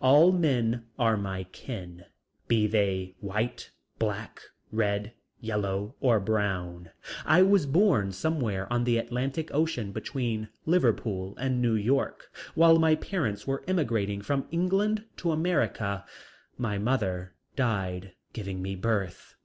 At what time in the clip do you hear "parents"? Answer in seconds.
12.96-13.46